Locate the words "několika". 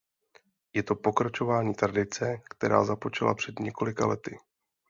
3.59-4.05